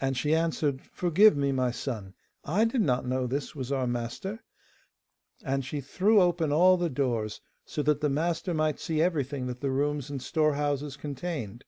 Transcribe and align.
And 0.00 0.16
she 0.16 0.34
answered, 0.34 0.80
'Forgive 0.90 1.36
me, 1.36 1.52
my 1.52 1.70
son. 1.70 2.14
I 2.46 2.64
did 2.64 2.80
not 2.80 3.04
know 3.06 3.26
this 3.26 3.54
was 3.54 3.70
our 3.70 3.86
master,' 3.86 4.42
and 5.44 5.62
she 5.66 5.82
threw 5.82 6.18
open 6.18 6.50
all 6.50 6.78
the 6.78 6.88
doors 6.88 7.42
so 7.66 7.82
that 7.82 8.00
the 8.00 8.08
master 8.08 8.54
might 8.54 8.80
see 8.80 9.02
everything 9.02 9.48
that 9.48 9.60
the 9.60 9.70
rooms 9.70 10.08
and 10.08 10.22
storehouses 10.22 10.96
contained. 10.96 11.66